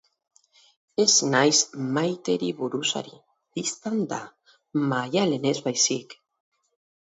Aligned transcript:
Ez 1.03 1.11
naiz 1.33 1.59
Maiteri 1.97 2.49
buruz 2.63 2.89
ari, 3.03 3.15
bistan 3.61 4.03
da, 4.17 4.21
Maialenez 4.91 5.57
baizik. 5.71 6.21